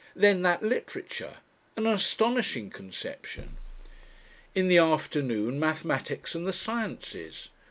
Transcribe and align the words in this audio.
Then 0.15 0.41
that 0.41 0.63
"literature" 0.63 1.37
an 1.77 1.85
astonishing 1.85 2.71
conception! 2.71 3.57
In 4.55 4.67
the 4.67 4.79
afternoon 4.79 5.59
mathematics 5.59 6.33
and 6.33 6.47
the 6.47 6.53
sciences. 6.53 7.51